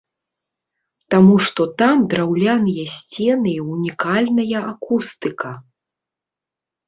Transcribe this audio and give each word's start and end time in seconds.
Таму 1.13 1.35
што 1.49 1.65
там 1.81 1.95
драўляныя 2.13 2.85
сцены 2.95 3.49
і 3.51 3.61
ўнікальная 3.73 4.59
акустыка! 4.73 5.51